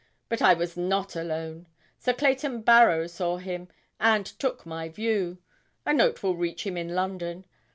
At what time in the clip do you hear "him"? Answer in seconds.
3.37-3.67, 6.65-6.75